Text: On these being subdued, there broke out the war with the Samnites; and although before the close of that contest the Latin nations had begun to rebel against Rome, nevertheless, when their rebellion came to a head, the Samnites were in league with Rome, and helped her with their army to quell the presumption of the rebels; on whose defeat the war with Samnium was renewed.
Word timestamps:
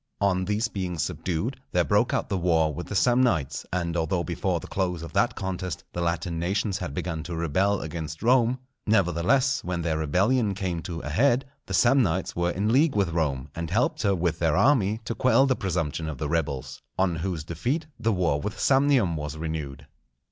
On 0.19 0.45
these 0.45 0.67
being 0.67 0.97
subdued, 0.97 1.61
there 1.73 1.83
broke 1.83 2.11
out 2.11 2.27
the 2.27 2.35
war 2.39 2.73
with 2.73 2.87
the 2.87 2.95
Samnites; 2.95 3.67
and 3.71 3.95
although 3.95 4.23
before 4.23 4.59
the 4.59 4.65
close 4.65 5.03
of 5.03 5.13
that 5.13 5.35
contest 5.35 5.83
the 5.93 6.01
Latin 6.01 6.39
nations 6.39 6.79
had 6.79 6.95
begun 6.95 7.21
to 7.21 7.35
rebel 7.35 7.81
against 7.81 8.23
Rome, 8.23 8.57
nevertheless, 8.87 9.63
when 9.63 9.83
their 9.83 9.99
rebellion 9.99 10.55
came 10.55 10.81
to 10.81 11.01
a 11.01 11.09
head, 11.09 11.45
the 11.67 11.75
Samnites 11.75 12.35
were 12.35 12.49
in 12.49 12.73
league 12.73 12.95
with 12.95 13.09
Rome, 13.11 13.49
and 13.53 13.69
helped 13.69 14.01
her 14.01 14.15
with 14.15 14.39
their 14.39 14.57
army 14.57 14.99
to 15.05 15.13
quell 15.13 15.45
the 15.45 15.55
presumption 15.55 16.09
of 16.09 16.17
the 16.17 16.27
rebels; 16.27 16.81
on 16.97 17.17
whose 17.17 17.43
defeat 17.43 17.85
the 17.99 18.11
war 18.11 18.41
with 18.41 18.57
Samnium 18.59 19.15
was 19.15 19.37
renewed. 19.37 19.85